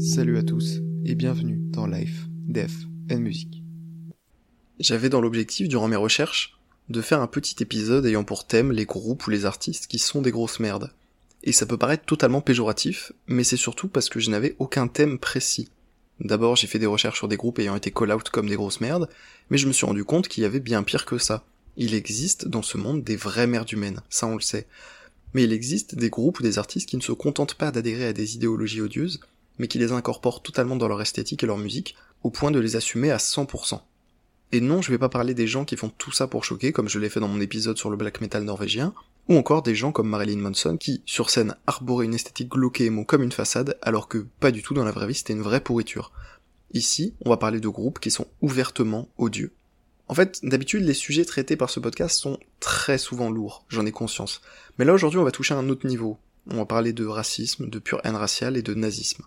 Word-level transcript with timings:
Salut 0.00 0.36
à 0.36 0.42
tous 0.42 0.80
et 1.04 1.14
bienvenue 1.14 1.58
dans 1.70 1.86
Life, 1.86 2.26
Death 2.46 2.86
and 3.10 3.18
Music. 3.18 3.62
J'avais 4.80 5.08
dans 5.08 5.20
l'objectif 5.20 5.68
durant 5.68 5.86
mes 5.86 5.96
recherches 5.96 6.58
de 6.88 7.00
faire 7.00 7.20
un 7.20 7.26
petit 7.26 7.62
épisode 7.62 8.06
ayant 8.06 8.24
pour 8.24 8.46
thème 8.46 8.72
les 8.72 8.84
groupes 8.84 9.26
ou 9.26 9.30
les 9.30 9.44
artistes 9.44 9.86
qui 9.86 9.98
sont 9.98 10.22
des 10.22 10.30
grosses 10.30 10.60
merdes. 10.60 10.92
Et 11.44 11.52
ça 11.52 11.66
peut 11.66 11.76
paraître 11.76 12.04
totalement 12.04 12.40
péjoratif, 12.40 13.12
mais 13.26 13.44
c'est 13.44 13.56
surtout 13.56 13.88
parce 13.88 14.08
que 14.08 14.18
je 14.18 14.30
n'avais 14.30 14.56
aucun 14.58 14.88
thème 14.88 15.18
précis. 15.18 15.68
D'abord 16.18 16.56
j'ai 16.56 16.66
fait 16.66 16.80
des 16.80 16.86
recherches 16.86 17.18
sur 17.18 17.28
des 17.28 17.36
groupes 17.36 17.60
ayant 17.60 17.76
été 17.76 17.92
call-out 17.92 18.28
comme 18.30 18.48
des 18.48 18.56
grosses 18.56 18.80
merdes, 18.80 19.08
mais 19.50 19.58
je 19.58 19.68
me 19.68 19.72
suis 19.72 19.86
rendu 19.86 20.04
compte 20.04 20.26
qu'il 20.26 20.42
y 20.42 20.46
avait 20.46 20.60
bien 20.60 20.82
pire 20.82 21.06
que 21.06 21.18
ça. 21.18 21.44
Il 21.76 21.94
existe 21.94 22.48
dans 22.48 22.62
ce 22.62 22.76
monde 22.76 23.04
des 23.04 23.16
vraies 23.16 23.46
merdes 23.46 23.70
humaines, 23.70 24.02
ça 24.10 24.26
on 24.26 24.34
le 24.34 24.40
sait. 24.40 24.66
Mais 25.34 25.44
il 25.44 25.52
existe 25.52 25.94
des 25.94 26.10
groupes 26.10 26.40
ou 26.40 26.42
des 26.42 26.58
artistes 26.58 26.88
qui 26.88 26.96
ne 26.96 27.02
se 27.02 27.12
contentent 27.12 27.54
pas 27.54 27.70
d'adhérer 27.70 28.06
à 28.06 28.12
des 28.12 28.34
idéologies 28.34 28.80
odieuses, 28.80 29.20
mais 29.58 29.68
qui 29.68 29.78
les 29.78 29.92
incorporent 29.92 30.42
totalement 30.42 30.76
dans 30.76 30.88
leur 30.88 31.02
esthétique 31.02 31.42
et 31.42 31.46
leur 31.46 31.58
musique, 31.58 31.96
au 32.22 32.30
point 32.30 32.50
de 32.50 32.60
les 32.60 32.76
assumer 32.76 33.10
à 33.10 33.18
100%. 33.18 33.80
Et 34.50 34.60
non, 34.60 34.80
je 34.80 34.90
vais 34.90 34.98
pas 34.98 35.10
parler 35.10 35.34
des 35.34 35.46
gens 35.46 35.64
qui 35.64 35.76
font 35.76 35.90
tout 35.90 36.12
ça 36.12 36.26
pour 36.26 36.44
choquer, 36.44 36.72
comme 36.72 36.88
je 36.88 36.98
l'ai 36.98 37.10
fait 37.10 37.20
dans 37.20 37.28
mon 37.28 37.40
épisode 37.40 37.76
sur 37.76 37.90
le 37.90 37.96
black 37.96 38.20
metal 38.20 38.44
norvégien, 38.44 38.94
ou 39.28 39.36
encore 39.36 39.62
des 39.62 39.74
gens 39.74 39.92
comme 39.92 40.08
Marilyn 40.08 40.38
Manson 40.38 40.78
qui, 40.78 41.02
sur 41.04 41.28
scène, 41.28 41.54
arboraient 41.66 42.06
une 42.06 42.14
esthétique 42.14 42.48
glauque 42.48 42.80
et 42.80 42.90
comme 43.04 43.22
une 43.22 43.32
façade, 43.32 43.78
alors 43.82 44.08
que 44.08 44.26
pas 44.40 44.50
du 44.50 44.62
tout 44.62 44.72
dans 44.72 44.84
la 44.84 44.90
vraie 44.90 45.06
vie 45.06 45.14
c'était 45.14 45.34
une 45.34 45.42
vraie 45.42 45.60
pourriture. 45.60 46.12
Ici, 46.72 47.14
on 47.24 47.30
va 47.30 47.36
parler 47.36 47.60
de 47.60 47.68
groupes 47.68 47.98
qui 47.98 48.10
sont 48.10 48.26
ouvertement 48.40 49.08
odieux. 49.18 49.52
En 50.08 50.14
fait, 50.14 50.40
d'habitude, 50.42 50.84
les 50.84 50.94
sujets 50.94 51.26
traités 51.26 51.56
par 51.56 51.68
ce 51.68 51.80
podcast 51.80 52.18
sont 52.18 52.38
très 52.60 52.96
souvent 52.96 53.30
lourds, 53.30 53.64
j'en 53.68 53.84
ai 53.84 53.92
conscience. 53.92 54.40
Mais 54.78 54.86
là, 54.86 54.94
aujourd'hui, 54.94 55.18
on 55.18 55.24
va 55.24 55.30
toucher 55.30 55.52
à 55.52 55.58
un 55.58 55.68
autre 55.68 55.86
niveau. 55.86 56.18
On 56.50 56.56
va 56.56 56.64
parler 56.64 56.94
de 56.94 57.04
racisme, 57.04 57.68
de 57.68 57.78
pure 57.78 58.00
haine 58.04 58.16
raciale 58.16 58.56
et 58.56 58.62
de 58.62 58.72
nazisme. 58.72 59.24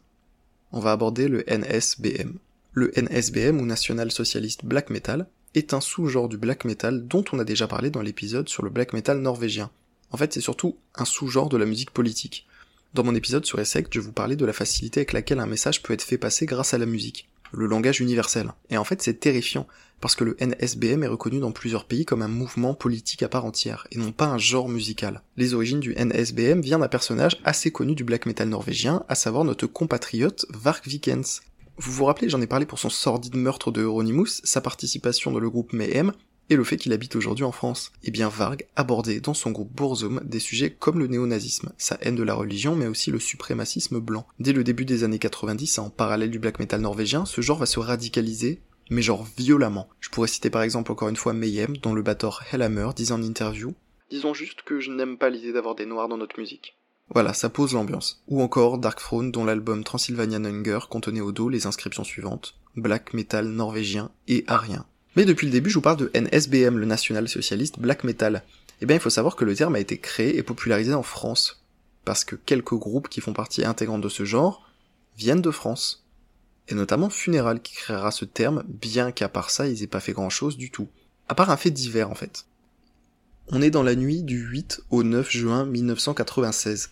On 0.71 0.79
va 0.79 0.91
aborder 0.91 1.27
le 1.27 1.43
NSBM. 1.47 2.33
Le 2.73 2.91
NSBM, 2.99 3.59
ou 3.59 3.65
National 3.65 4.11
Socialist 4.11 4.65
Black 4.65 4.89
Metal, 4.89 5.27
est 5.53 5.75
un 5.75 5.81
sous-genre 5.81 6.29
du 6.29 6.37
black 6.37 6.65
metal 6.65 7.07
dont 7.07 7.25
on 7.31 7.39
a 7.39 7.43
déjà 7.43 7.67
parlé 7.67 7.91
dans 7.91 8.01
l'épisode 8.01 8.49
sur 8.49 8.63
le 8.63 8.69
black 8.71 8.93
metal 8.93 9.19
norvégien. 9.19 9.69
En 10.09 10.17
fait, 10.17 10.33
c'est 10.33 10.41
surtout 10.41 10.77
un 10.95 11.05
sous-genre 11.05 11.49
de 11.49 11.57
la 11.57 11.65
musique 11.65 11.91
politique. 11.91 12.47
Dans 12.95 13.03
mon 13.03 13.13
épisode 13.13 13.45
sur 13.45 13.59
Essect, 13.59 13.93
je 13.93 13.99
vous 13.99 14.13
parlais 14.13 14.35
de 14.35 14.45
la 14.45 14.53
facilité 14.53 15.01
avec 15.01 15.13
laquelle 15.13 15.39
un 15.39 15.45
message 15.45 15.83
peut 15.83 15.93
être 15.93 16.01
fait 16.01 16.17
passer 16.17 16.45
grâce 16.45 16.73
à 16.73 16.77
la 16.77 16.85
musique 16.85 17.27
le 17.51 17.65
langage 17.65 18.01
universel. 18.01 18.53
Et 18.69 18.77
en 18.77 18.83
fait, 18.83 19.01
c'est 19.01 19.19
terrifiant, 19.19 19.67
parce 19.99 20.15
que 20.15 20.23
le 20.23 20.35
NSBM 20.39 21.03
est 21.03 21.07
reconnu 21.07 21.39
dans 21.39 21.51
plusieurs 21.51 21.85
pays 21.85 22.05
comme 22.05 22.21
un 22.21 22.27
mouvement 22.27 22.73
politique 22.73 23.23
à 23.23 23.29
part 23.29 23.45
entière, 23.45 23.87
et 23.91 23.97
non 23.97 24.11
pas 24.11 24.25
un 24.25 24.37
genre 24.37 24.69
musical. 24.69 25.21
Les 25.37 25.53
origines 25.53 25.79
du 25.79 25.93
NSBM 25.93 26.61
viennent 26.61 26.81
d'un 26.81 26.87
personnage 26.87 27.39
assez 27.43 27.71
connu 27.71 27.95
du 27.95 28.03
black 28.03 28.25
metal 28.25 28.49
norvégien, 28.49 29.03
à 29.07 29.15
savoir 29.15 29.43
notre 29.43 29.67
compatriote 29.67 30.45
Varg 30.49 30.81
Vikens. 30.85 31.41
Vous 31.77 31.91
vous 31.91 32.05
rappelez, 32.05 32.29
j'en 32.29 32.41
ai 32.41 32.47
parlé 32.47 32.65
pour 32.65 32.79
son 32.79 32.89
sordide 32.89 33.35
meurtre 33.35 33.71
de 33.71 33.81
Euronymous, 33.81 34.41
sa 34.43 34.61
participation 34.61 35.31
dans 35.31 35.39
le 35.39 35.49
groupe 35.49 35.73
Mayhem, 35.73 36.11
et 36.51 36.57
le 36.57 36.65
fait 36.65 36.75
qu'il 36.75 36.91
habite 36.91 37.15
aujourd'hui 37.15 37.45
en 37.45 37.53
France. 37.53 37.93
Eh 38.03 38.11
bien 38.11 38.27
Varg 38.27 38.65
abordait 38.75 39.21
dans 39.21 39.33
son 39.33 39.51
groupe 39.51 39.73
Burzum 39.73 40.19
des 40.25 40.39
sujets 40.39 40.69
comme 40.69 40.99
le 40.99 41.07
néonazisme, 41.07 41.71
sa 41.77 41.97
haine 42.01 42.15
de 42.15 42.23
la 42.23 42.33
religion, 42.33 42.75
mais 42.75 42.87
aussi 42.87 43.09
le 43.09 43.19
suprémacisme 43.19 44.01
blanc. 44.01 44.27
Dès 44.39 44.51
le 44.51 44.65
début 44.65 44.83
des 44.83 45.05
années 45.05 45.17
90, 45.17 45.79
en 45.79 45.89
parallèle 45.89 46.29
du 46.29 46.39
black 46.39 46.59
metal 46.59 46.81
norvégien, 46.81 47.25
ce 47.25 47.39
genre 47.39 47.57
va 47.57 47.65
se 47.65 47.79
radicaliser, 47.79 48.59
mais 48.89 49.01
genre 49.01 49.25
violemment. 49.37 49.87
Je 50.01 50.09
pourrais 50.09 50.27
citer 50.27 50.49
par 50.49 50.61
exemple 50.61 50.91
encore 50.91 51.07
une 51.07 51.15
fois 51.15 51.31
Mayhem, 51.31 51.77
dont 51.77 51.93
le 51.93 52.01
batteur 52.01 52.43
Hellhammer 52.51 52.89
disait 52.93 53.13
en 53.13 53.23
interview 53.23 53.73
Disons 54.09 54.33
juste 54.33 54.63
que 54.63 54.81
je 54.81 54.91
n'aime 54.91 55.17
pas 55.17 55.29
l'idée 55.29 55.53
d'avoir 55.53 55.75
des 55.75 55.85
noirs 55.85 56.09
dans 56.09 56.17
notre 56.17 56.37
musique. 56.37 56.75
Voilà, 57.07 57.33
ça 57.33 57.49
pose 57.49 57.73
l'ambiance. 57.73 58.21
Ou 58.27 58.41
encore 58.41 58.77
Dark 58.77 58.99
Throne, 58.99 59.31
dont 59.31 59.45
l'album 59.45 59.85
Transylvanian 59.85 60.43
Hunger 60.43 60.79
contenait 60.89 61.21
au 61.21 61.31
dos 61.31 61.47
les 61.47 61.65
inscriptions 61.65 62.03
suivantes 62.03 62.55
Black 62.75 63.13
metal 63.13 63.47
norvégien 63.47 64.11
et 64.27 64.43
arien. 64.47 64.85
Mais 65.15 65.25
depuis 65.25 65.47
le 65.47 65.51
début, 65.51 65.69
je 65.69 65.75
vous 65.75 65.81
parle 65.81 65.97
de 65.97 66.11
NSBM, 66.13 66.77
le 66.77 66.85
National 66.85 67.27
Socialist 67.27 67.79
Black 67.79 68.03
Metal. 68.03 68.43
Eh 68.81 68.85
bien, 68.85 68.95
il 68.95 69.01
faut 69.01 69.09
savoir 69.09 69.35
que 69.35 69.43
le 69.43 69.55
terme 69.55 69.75
a 69.75 69.79
été 69.79 69.97
créé 69.97 70.37
et 70.37 70.43
popularisé 70.43 70.93
en 70.93 71.03
France. 71.03 71.63
Parce 72.05 72.23
que 72.23 72.35
quelques 72.35 72.75
groupes 72.75 73.09
qui 73.09 73.21
font 73.21 73.33
partie 73.33 73.65
intégrante 73.65 74.01
de 74.01 74.09
ce 74.09 74.23
genre 74.23 74.67
viennent 75.17 75.41
de 75.41 75.51
France. 75.51 76.05
Et 76.69 76.75
notamment 76.75 77.09
Funeral 77.09 77.61
qui 77.61 77.75
créera 77.75 78.11
ce 78.11 78.25
terme, 78.25 78.63
bien 78.67 79.11
qu'à 79.11 79.27
part 79.27 79.49
ça, 79.49 79.67
ils 79.67 79.83
aient 79.83 79.87
pas 79.87 79.99
fait 79.99 80.13
grand 80.13 80.29
chose 80.29 80.57
du 80.57 80.71
tout. 80.71 80.87
À 81.27 81.35
part 81.35 81.49
un 81.49 81.57
fait 81.57 81.71
divers, 81.71 82.09
en 82.09 82.15
fait. 82.15 82.45
On 83.49 83.61
est 83.61 83.69
dans 83.69 83.83
la 83.83 83.95
nuit 83.95 84.23
du 84.23 84.39
8 84.39 84.81
au 84.91 85.03
9 85.03 85.29
juin 85.29 85.65
1996. 85.65 86.91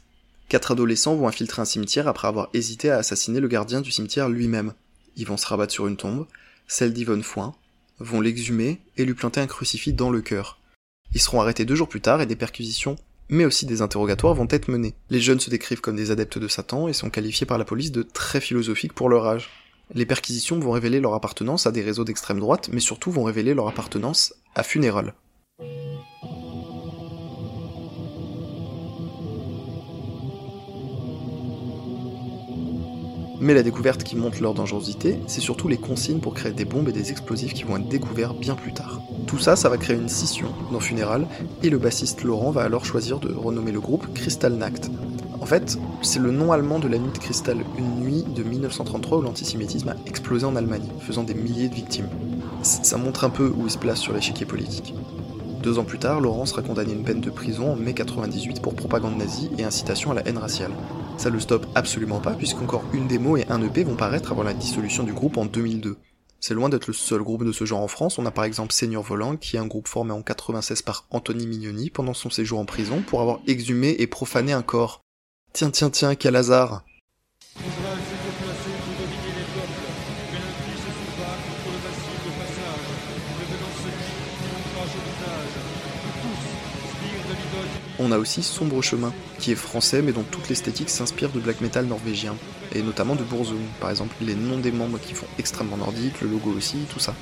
Quatre 0.50 0.72
adolescents 0.72 1.16
vont 1.16 1.28
infiltrer 1.28 1.62
un 1.62 1.66
cimetière 1.66 2.08
après 2.08 2.28
avoir 2.28 2.50
hésité 2.54 2.90
à 2.90 2.98
assassiner 2.98 3.40
le 3.40 3.48
gardien 3.48 3.82
du 3.82 3.92
cimetière 3.92 4.28
lui-même. 4.28 4.74
Ils 5.16 5.28
vont 5.28 5.38
se 5.38 5.48
rabattre 5.48 5.72
sur 5.72 5.88
une 5.88 5.96
tombe, 5.96 6.28
celle 6.68 6.92
d'Yvonne 6.92 7.24
Foin, 7.24 7.56
vont 8.00 8.22
l'exhumer 8.22 8.80
et 8.98 9.06
lui 9.06 9.14
planter 9.14 9.42
un 9.42 9.48
crucifix 9.48 9.94
dans 9.94 10.10
le 10.10 10.22
cœur. 10.22 10.60
Ils 11.14 11.22
seront 11.22 11.42
arrêtés 11.42 11.66
deux 11.66 11.76
jours 11.76 11.90
plus 11.90 12.02
tard 12.02 12.22
et 12.22 12.26
des 12.26 12.36
perquisitions, 12.36 12.96
mais 13.30 13.46
aussi 13.46 13.66
des 13.66 13.82
interrogatoires 13.82 14.36
vont 14.36 14.48
être 14.50 14.68
menés. 14.68 14.96
Les 15.10 15.22
jeunes 15.22 15.40
se 15.40 15.50
décrivent 15.50 15.82
comme 15.82 15.96
des 15.96 16.12
adeptes 16.12 16.38
de 16.38 16.48
Satan 16.48 16.88
et 16.88 16.94
sont 16.94 17.10
qualifiés 17.10 17.46
par 17.46 17.58
la 17.58 17.66
police 17.66 17.92
de 17.92 18.04
très 18.04 18.42
philosophiques 18.42 18.94
pour 18.94 19.10
leur 19.10 19.26
âge. 19.26 19.50
Les 19.94 20.06
perquisitions 20.06 20.60
vont 20.60 20.72
révéler 20.72 21.00
leur 21.00 21.14
appartenance 21.14 21.66
à 21.66 21.72
des 21.72 21.82
réseaux 21.82 22.04
d'extrême 22.04 22.40
droite, 22.40 22.70
mais 22.72 22.80
surtout 22.80 23.12
vont 23.12 23.24
révéler 23.24 23.54
leur 23.54 23.68
appartenance 23.68 24.36
à 24.56 24.64
Funeral. 24.64 25.14
Mais 33.42 33.54
la 33.54 33.64
découverte 33.64 34.04
qui 34.04 34.18
montre 34.18 34.42
leur 34.42 34.54
dangerosité, 34.54 35.20
c'est 35.28 35.40
surtout 35.40 35.70
les 35.70 35.78
consignes 35.78 36.20
pour 36.20 36.34
créer 36.34 36.52
des 36.52 36.66
bombes 36.66 36.90
et 36.90 36.92
des 36.92 37.12
explosifs 37.12 37.54
qui 37.54 37.64
vont 37.64 37.78
être 37.78 37.88
découverts 37.88 38.34
bien 38.34 38.56
plus 38.56 38.74
tard. 38.74 39.02
Tout 39.28 39.38
ça, 39.38 39.56
ça 39.56 39.70
va 39.70 39.78
créer 39.78 39.96
une 39.96 40.10
scission 40.10 40.48
dans 40.72 40.82
Funeral, 40.82 41.26
et 41.64 41.70
le 41.70 41.78
bassiste 41.78 42.24
Laurent 42.24 42.52
va 42.52 42.64
alors 42.64 42.84
choisir 42.84 43.20
de 43.20 43.34
renommer 43.34 43.72
le 43.72 43.80
groupe 43.80 44.14
Crystal 44.14 44.54
Nacht. 44.54 44.92
En 45.40 45.46
fait, 45.46 45.78
c'est 46.02 46.20
le 46.20 46.32
nom 46.32 46.52
allemand 46.52 46.80
de 46.80 46.90
la 46.90 46.98
nuit 46.98 47.14
de 47.14 47.18
cristal, 47.18 47.60
une 47.78 48.04
nuit 48.04 48.24
de 48.24 48.44
1933 48.44 49.20
où 49.20 49.22
l'antisémitisme 49.22 49.90
a 49.90 49.96
explosé 50.06 50.46
en 50.46 50.58
Allemagne, 50.58 50.88
faisant 51.00 51.24
des 51.24 51.34
milliers 51.34 51.70
de 51.70 51.76
victimes. 51.76 52.10
Ça 52.62 52.98
montre 52.98 53.24
un 53.24 53.30
peu 53.30 53.48
où 53.56 53.64
il 53.66 53.72
se 53.72 53.78
place 53.78 54.00
sur 54.00 54.12
l'échiquier 54.12 54.46
politique. 54.46 54.94
Deux 55.64 55.80
ans 55.80 55.86
plus 55.86 56.00
tard, 56.00 56.20
Laurent 56.20 56.46
sera 56.46 56.62
condamné 56.62 56.92
à 56.92 56.96
une 56.96 57.04
peine 57.04 57.22
de 57.22 57.30
prison 57.30 57.72
en 57.72 57.76
mai 57.78 57.94
98 57.94 58.62
pour 58.62 58.76
propagande 58.76 59.18
nazie 59.18 59.50
et 59.58 59.64
incitation 59.64 60.12
à 60.12 60.14
la 60.14 60.28
haine 60.28 60.38
raciale. 60.38 60.72
Ça 61.20 61.30
le 61.30 61.42
stoppe 61.42 61.66
absolument 61.76 62.22
pas, 62.22 62.32
puisqu'encore 62.32 62.86
une 62.94 63.06
démo 63.06 63.36
et 63.36 63.46
un 63.50 63.62
EP 63.62 63.84
vont 63.84 63.98
paraître 63.98 64.32
avant 64.32 64.44
la 64.44 64.54
dissolution 64.54 65.04
du 65.04 65.12
groupe 65.12 65.36
en 65.36 65.46
2002. 65.46 65.98
C'est 66.40 66.54
loin 66.54 66.70
d'être 66.70 66.88
le 66.88 66.94
seul 66.94 67.22
groupe 67.24 67.44
de 67.44 67.52
ce 67.52 67.66
genre 67.66 67.82
en 67.82 67.90
France, 67.90 68.20
on 68.20 68.26
a 68.26 68.32
par 68.32 68.46
exemple 68.46 68.72
Seigneur 68.72 69.04
Volant, 69.04 69.36
qui 69.36 69.58
est 69.58 69.60
un 69.60 69.68
groupe 69.68 69.90
formé 69.90 70.14
en 70.14 70.22
96 70.22 70.82
par 70.82 71.08
Anthony 71.12 71.46
Mignoni 71.46 71.90
pendant 71.90 72.14
son 72.14 72.30
séjour 72.30 72.58
en 72.58 72.64
prison 72.64 73.04
pour 73.06 73.20
avoir 73.20 73.42
exhumé 73.48 73.98
et 74.00 74.08
profané 74.08 74.54
un 74.54 74.62
corps. 74.62 75.02
Tiens, 75.52 75.72
tiens, 75.72 75.90
tiens, 75.90 76.16
quel 76.16 76.38
hasard 76.38 76.86
On 88.02 88.14
a 88.14 88.18
aussi 88.18 88.44
Sombre 88.44 88.82
Chemin, 88.82 89.14
qui 89.40 89.52
est 89.52 89.56
français 89.56 90.02
mais 90.02 90.14
dont 90.14 90.24
toute 90.24 90.48
l'esthétique 90.48 90.90
s'inspire 90.90 91.30
de 91.32 91.40
black 91.42 91.60
metal 91.60 91.86
norvégien, 91.86 92.34
et 92.74 92.82
notamment 92.82 93.16
de 93.16 93.24
Burzum, 93.24 93.60
par 93.82 93.90
exemple 93.90 94.16
les 94.22 94.36
noms 94.36 94.58
des 94.58 94.72
membres 94.72 95.00
qui 95.00 95.14
font 95.14 95.26
extrêmement 95.38 95.76
nordique, 95.76 96.22
le 96.22 96.30
logo 96.30 96.52
aussi, 96.52 96.78
tout 96.90 97.00
ça. 97.00 97.14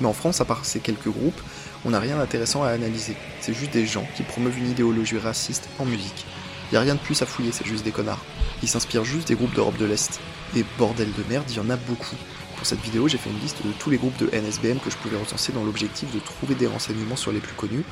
Mais 0.00 0.08
en 0.08 0.12
France, 0.12 0.40
à 0.40 0.44
part 0.44 0.64
ces 0.64 0.80
quelques 0.80 1.08
groupes, 1.08 1.40
on 1.84 1.90
n'a 1.90 2.00
rien 2.00 2.16
d'intéressant 2.16 2.64
à 2.64 2.70
analyser. 2.70 3.16
C'est 3.40 3.54
juste 3.54 3.72
des 3.72 3.86
gens 3.86 4.06
qui 4.16 4.24
promeuvent 4.24 4.58
une 4.58 4.70
idéologie 4.70 5.18
raciste 5.18 5.68
en 5.78 5.84
musique. 5.84 6.26
Y 6.72 6.76
a 6.76 6.80
rien 6.80 6.94
de 6.94 7.00
plus 7.00 7.22
à 7.22 7.26
fouiller, 7.26 7.52
c'est 7.52 7.66
juste 7.66 7.84
des 7.84 7.92
connards. 7.92 8.24
Ils 8.60 8.68
s'inspirent 8.68 9.04
juste 9.04 9.28
des 9.28 9.36
groupes 9.36 9.54
d'Europe 9.54 9.78
de 9.78 9.84
l'Est. 9.84 10.18
Et 10.56 10.64
bordel 10.78 11.12
de 11.16 11.22
merde, 11.28 11.44
il 11.48 11.56
y 11.56 11.60
en 11.60 11.70
a 11.70 11.76
beaucoup. 11.76 12.16
Pour 12.56 12.66
cette 12.66 12.80
vidéo, 12.80 13.06
j'ai 13.06 13.18
fait 13.18 13.30
une 13.30 13.38
liste 13.38 13.64
de 13.64 13.70
tous 13.78 13.90
les 13.90 13.98
groupes 13.98 14.16
de 14.16 14.26
NSBM 14.36 14.78
que 14.78 14.90
je 14.90 14.96
pouvais 14.96 15.16
recenser 15.16 15.52
dans 15.52 15.62
l'objectif 15.62 16.12
de 16.12 16.18
trouver 16.18 16.56
des 16.56 16.66
renseignements 16.66 17.16
sur 17.16 17.30
les 17.30 17.40
plus 17.40 17.54
connus, 17.54 17.84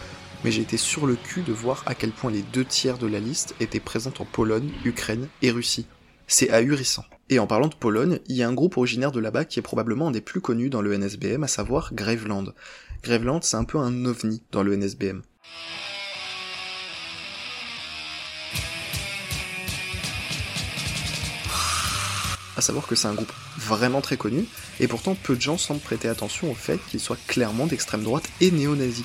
mais 0.44 0.50
j'ai 0.50 0.62
été 0.62 0.76
sur 0.76 1.06
le 1.06 1.16
cul 1.16 1.42
de 1.42 1.52
voir 1.52 1.82
à 1.86 1.94
quel 1.94 2.10
point 2.10 2.30
les 2.30 2.42
deux 2.42 2.64
tiers 2.64 2.98
de 2.98 3.06
la 3.06 3.20
liste 3.20 3.54
étaient 3.60 3.80
présents 3.80 4.12
en 4.18 4.24
Pologne, 4.24 4.70
Ukraine 4.84 5.28
et 5.42 5.50
Russie. 5.50 5.86
C'est 6.26 6.50
ahurissant. 6.50 7.04
Et 7.28 7.38
en 7.38 7.46
parlant 7.46 7.68
de 7.68 7.74
Pologne, 7.74 8.18
il 8.26 8.36
y 8.36 8.42
a 8.42 8.48
un 8.48 8.54
groupe 8.54 8.76
originaire 8.76 9.12
de 9.12 9.20
là-bas 9.20 9.44
qui 9.44 9.58
est 9.58 9.62
probablement 9.62 10.08
un 10.08 10.10
des 10.10 10.20
plus 10.20 10.40
connus 10.40 10.70
dans 10.70 10.82
le 10.82 10.92
NSBM, 10.96 11.44
à 11.44 11.48
savoir 11.48 11.94
Graveland. 11.94 12.46
Graveland, 13.02 13.40
c'est 13.42 13.56
un 13.56 13.64
peu 13.64 13.78
un 13.78 14.04
ovni 14.04 14.42
dans 14.52 14.62
le 14.62 14.76
NSBM. 14.76 15.22
À 22.54 22.60
savoir 22.60 22.86
que 22.86 22.94
c'est 22.94 23.08
un 23.08 23.14
groupe 23.14 23.32
vraiment 23.56 24.00
très 24.00 24.16
connu, 24.16 24.44
et 24.78 24.86
pourtant 24.86 25.14
peu 25.14 25.34
de 25.34 25.40
gens 25.40 25.56
semblent 25.56 25.80
prêter 25.80 26.08
attention 26.08 26.50
au 26.50 26.54
fait 26.54 26.78
qu'il 26.88 27.00
soit 27.00 27.18
clairement 27.26 27.66
d'extrême 27.66 28.02
droite 28.02 28.28
et 28.40 28.50
néo-nazi. 28.50 29.04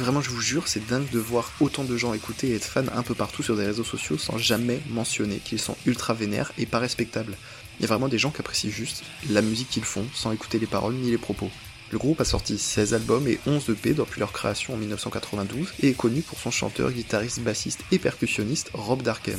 Vraiment, 0.00 0.20
je 0.20 0.30
vous 0.30 0.40
jure, 0.40 0.68
c'est 0.68 0.86
dingue 0.86 1.08
de 1.10 1.18
voir 1.18 1.50
autant 1.60 1.84
de 1.84 1.96
gens 1.96 2.12
écouter 2.12 2.48
et 2.48 2.56
être 2.56 2.64
fans 2.64 2.84
un 2.94 3.02
peu 3.02 3.14
partout 3.14 3.42
sur 3.42 3.56
des 3.56 3.64
réseaux 3.64 3.84
sociaux 3.84 4.18
sans 4.18 4.36
jamais 4.36 4.80
mentionner 4.90 5.38
qu'ils 5.38 5.58
sont 5.58 5.76
ultra 5.86 6.12
vénères 6.12 6.52
et 6.58 6.66
pas 6.66 6.78
respectables. 6.78 7.36
Il 7.78 7.82
y 7.82 7.84
a 7.84 7.88
vraiment 7.88 8.08
des 8.08 8.18
gens 8.18 8.30
qui 8.30 8.40
apprécient 8.40 8.70
juste 8.70 9.04
la 9.30 9.42
musique 9.42 9.70
qu'ils 9.70 9.84
font 9.84 10.06
sans 10.14 10.32
écouter 10.32 10.58
les 10.58 10.66
paroles 10.66 10.94
ni 10.94 11.10
les 11.10 11.18
propos. 11.18 11.50
Le 11.92 11.98
groupe 11.98 12.20
a 12.20 12.24
sorti 12.24 12.58
16 12.58 12.94
albums 12.94 13.28
et 13.28 13.38
11 13.46 13.70
EP 13.70 13.94
depuis 13.94 14.18
leur 14.18 14.32
création 14.32 14.74
en 14.74 14.76
1992 14.76 15.68
et 15.82 15.90
est 15.90 15.96
connu 15.96 16.20
pour 16.20 16.38
son 16.40 16.50
chanteur, 16.50 16.90
guitariste, 16.90 17.40
bassiste 17.40 17.80
et 17.92 17.98
percussionniste 17.98 18.70
Rob 18.74 19.02
Darken. 19.02 19.38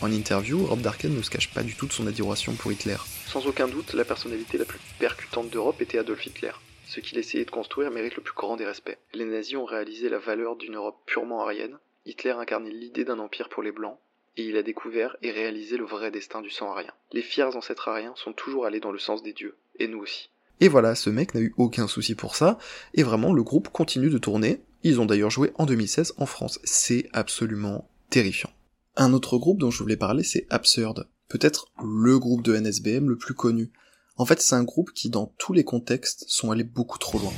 En 0.00 0.10
interview, 0.10 0.66
Rob 0.66 0.80
Darken 0.80 1.14
ne 1.14 1.22
se 1.22 1.30
cache 1.30 1.48
pas 1.48 1.62
du 1.62 1.74
tout 1.74 1.86
de 1.86 1.92
son 1.92 2.06
adoration 2.06 2.54
pour 2.54 2.72
Hitler. 2.72 2.96
Sans 3.28 3.46
aucun 3.46 3.68
doute, 3.68 3.94
la 3.94 4.04
personnalité 4.04 4.58
la 4.58 4.64
plus 4.64 4.80
percutante 4.98 5.48
d'Europe 5.48 5.80
était 5.80 5.98
Adolf 5.98 6.26
Hitler. 6.26 6.50
Ce 6.86 7.00
qu'il 7.00 7.18
essayait 7.18 7.44
de 7.44 7.50
construire 7.50 7.90
mérite 7.90 8.16
le 8.16 8.22
plus 8.22 8.34
grand 8.34 8.56
des 8.56 8.64
respects. 8.64 8.98
Les 9.12 9.24
nazis 9.24 9.56
ont 9.56 9.64
réalisé 9.64 10.08
la 10.08 10.18
valeur 10.18 10.56
d'une 10.56 10.76
Europe 10.76 11.02
purement 11.06 11.42
aryenne, 11.42 11.78
Hitler 12.06 12.30
incarnait 12.30 12.70
l'idée 12.70 13.04
d'un 13.04 13.18
empire 13.18 13.48
pour 13.48 13.62
les 13.62 13.72
blancs, 13.72 13.98
et 14.36 14.44
il 14.44 14.56
a 14.56 14.62
découvert 14.62 15.16
et 15.22 15.32
réalisé 15.32 15.76
le 15.76 15.84
vrai 15.84 16.10
destin 16.10 16.40
du 16.40 16.50
sang 16.50 16.70
arien. 16.70 16.92
Les 17.12 17.22
fiers 17.22 17.56
ancêtres 17.56 17.88
ariens 17.88 18.14
sont 18.16 18.32
toujours 18.32 18.64
allés 18.66 18.80
dans 18.80 18.92
le 18.92 18.98
sens 18.98 19.22
des 19.22 19.32
dieux, 19.32 19.56
et 19.78 19.88
nous 19.88 19.98
aussi. 19.98 20.30
Et 20.60 20.68
voilà, 20.68 20.94
ce 20.94 21.10
mec 21.10 21.34
n'a 21.34 21.40
eu 21.40 21.52
aucun 21.56 21.88
souci 21.88 22.14
pour 22.14 22.36
ça, 22.36 22.58
et 22.94 23.02
vraiment 23.02 23.32
le 23.32 23.42
groupe 23.42 23.68
continue 23.68 24.10
de 24.10 24.18
tourner, 24.18 24.62
ils 24.84 25.00
ont 25.00 25.06
d'ailleurs 25.06 25.30
joué 25.30 25.52
en 25.56 25.66
2016 25.66 26.14
en 26.18 26.26
France, 26.26 26.60
c'est 26.62 27.08
absolument 27.12 27.90
terrifiant. 28.08 28.50
Un 28.96 29.12
autre 29.12 29.36
groupe 29.36 29.58
dont 29.58 29.70
je 29.70 29.82
voulais 29.82 29.96
parler 29.96 30.22
c'est 30.22 30.46
Absurd, 30.48 31.08
peut-être 31.28 31.66
le 31.82 32.18
groupe 32.18 32.42
de 32.42 32.56
NSBM 32.56 33.08
le 33.08 33.18
plus 33.18 33.34
connu. 33.34 33.72
En 34.18 34.24
fait 34.24 34.40
c'est 34.40 34.54
un 34.54 34.64
groupe 34.64 34.92
qui 34.94 35.10
dans 35.10 35.26
tous 35.36 35.52
les 35.52 35.64
contextes 35.64 36.24
sont 36.28 36.50
allés 36.50 36.64
beaucoup 36.64 36.98
trop 36.98 37.18
loin. 37.18 37.32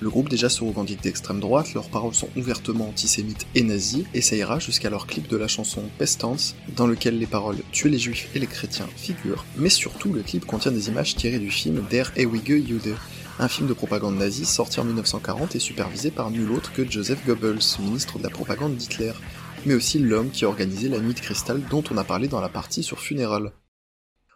Le 0.00 0.10
groupe 0.10 0.28
déjà 0.28 0.48
se 0.48 0.64
revendique 0.64 1.00
d'extrême 1.02 1.38
droite, 1.38 1.74
leurs 1.74 1.88
paroles 1.88 2.14
sont 2.14 2.28
ouvertement 2.36 2.88
antisémites 2.88 3.46
et 3.54 3.62
nazies, 3.62 4.04
et 4.14 4.20
ça 4.20 4.34
ira 4.34 4.58
jusqu'à 4.58 4.90
leur 4.90 5.06
clip 5.06 5.28
de 5.28 5.36
la 5.36 5.46
chanson 5.46 5.82
Pestance, 5.96 6.56
dans 6.74 6.88
lequel 6.88 7.20
les 7.20 7.26
paroles 7.26 7.58
Tuer 7.70 7.88
les 7.88 8.00
juifs 8.00 8.28
et 8.34 8.40
les 8.40 8.48
chrétiens 8.48 8.88
figurent, 8.96 9.44
mais 9.56 9.68
surtout 9.68 10.12
le 10.12 10.22
clip 10.22 10.44
contient 10.44 10.72
des 10.72 10.88
images 10.88 11.14
tirées 11.14 11.38
du 11.38 11.52
film 11.52 11.84
Der 11.88 12.10
Ewige 12.16 12.66
Jude, 12.66 12.96
un 13.38 13.48
film 13.48 13.66
de 13.66 13.72
propagande 13.72 14.16
nazie 14.16 14.44
sorti 14.44 14.80
en 14.80 14.84
1940 14.84 15.56
et 15.56 15.58
supervisé 15.58 16.10
par 16.10 16.30
nul 16.30 16.50
autre 16.52 16.72
que 16.72 16.88
Joseph 16.88 17.24
Goebbels, 17.26 17.78
ministre 17.80 18.18
de 18.18 18.22
la 18.22 18.30
propagande 18.30 18.76
d'Hitler, 18.76 19.12
mais 19.64 19.74
aussi 19.74 19.98
l'homme 19.98 20.30
qui 20.30 20.44
a 20.44 20.48
organisé 20.48 20.88
la 20.88 21.00
Nuit 21.00 21.14
de 21.14 21.20
Cristal 21.20 21.62
dont 21.70 21.82
on 21.90 21.96
a 21.96 22.04
parlé 22.04 22.28
dans 22.28 22.40
la 22.40 22.48
partie 22.48 22.82
sur 22.82 23.00
Funeral. 23.00 23.52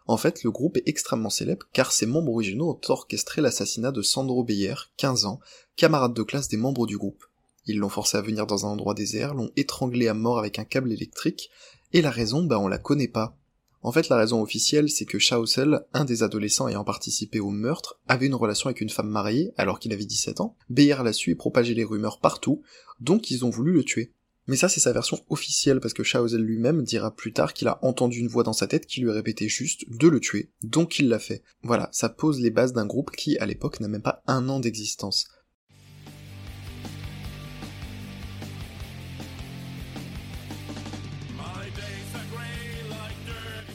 En 0.06 0.16
fait, 0.16 0.44
le 0.44 0.50
groupe 0.50 0.76
est 0.76 0.88
extrêmement 0.88 1.30
célèbre 1.30 1.66
car 1.72 1.92
ses 1.92 2.06
membres 2.06 2.32
originaux 2.32 2.70
ont 2.70 2.80
orchestré 2.90 3.42
l'assassinat 3.42 3.92
de 3.92 4.02
Sandro 4.02 4.44
Beyer, 4.44 4.74
15 4.96 5.26
ans, 5.26 5.40
camarade 5.76 6.14
de 6.14 6.22
classe 6.22 6.48
des 6.48 6.56
membres 6.56 6.86
du 6.86 6.96
groupe. 6.96 7.24
Ils 7.66 7.78
l'ont 7.78 7.88
forcé 7.88 8.16
à 8.16 8.22
venir 8.22 8.46
dans 8.46 8.66
un 8.66 8.70
endroit 8.70 8.94
désert, 8.94 9.34
l'ont 9.34 9.50
étranglé 9.56 10.08
à 10.08 10.14
mort 10.14 10.38
avec 10.38 10.58
un 10.58 10.64
câble 10.64 10.92
électrique, 10.92 11.50
et 11.92 12.00
la 12.00 12.10
raison, 12.10 12.44
bah 12.44 12.58
on 12.58 12.68
la 12.68 12.78
connaît 12.78 13.08
pas. 13.08 13.36
En 13.86 13.92
fait, 13.92 14.08
la 14.08 14.16
raison 14.16 14.42
officielle, 14.42 14.90
c'est 14.90 15.04
que 15.04 15.20
Schausel, 15.20 15.86
un 15.92 16.04
des 16.04 16.24
adolescents 16.24 16.66
ayant 16.66 16.82
participé 16.82 17.38
au 17.38 17.50
meurtre, 17.50 18.00
avait 18.08 18.26
une 18.26 18.34
relation 18.34 18.66
avec 18.66 18.80
une 18.80 18.90
femme 18.90 19.08
mariée 19.08 19.52
alors 19.56 19.78
qu'il 19.78 19.92
avait 19.92 20.04
17 20.04 20.40
ans. 20.40 20.56
Beyer 20.68 20.96
l'a 21.04 21.12
su 21.12 21.30
et 21.30 21.36
propagé 21.36 21.72
les 21.72 21.84
rumeurs 21.84 22.18
partout, 22.18 22.62
donc 22.98 23.30
ils 23.30 23.44
ont 23.44 23.50
voulu 23.50 23.72
le 23.72 23.84
tuer. 23.84 24.12
Mais 24.48 24.56
ça, 24.56 24.68
c'est 24.68 24.80
sa 24.80 24.92
version 24.92 25.20
officielle, 25.28 25.78
parce 25.78 25.94
que 25.94 26.02
Shaozel 26.02 26.42
lui-même 26.42 26.82
dira 26.82 27.14
plus 27.14 27.32
tard 27.32 27.54
qu'il 27.54 27.68
a 27.68 27.78
entendu 27.84 28.18
une 28.18 28.26
voix 28.26 28.42
dans 28.42 28.52
sa 28.52 28.66
tête 28.66 28.86
qui 28.86 29.02
lui 29.02 29.12
répétait 29.12 29.48
juste 29.48 29.84
de 29.88 30.08
le 30.08 30.18
tuer, 30.18 30.50
donc 30.64 30.98
il 30.98 31.08
l'a 31.08 31.20
fait. 31.20 31.44
Voilà, 31.62 31.88
ça 31.92 32.08
pose 32.08 32.40
les 32.40 32.50
bases 32.50 32.72
d'un 32.72 32.86
groupe 32.86 33.12
qui, 33.12 33.38
à 33.38 33.46
l'époque, 33.46 33.78
n'a 33.78 33.86
même 33.86 34.02
pas 34.02 34.24
un 34.26 34.48
an 34.48 34.58
d'existence. 34.58 35.28